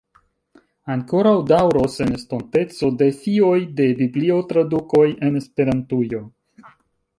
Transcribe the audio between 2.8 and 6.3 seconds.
defioj de Biblio-tradukoj en Esperantujo.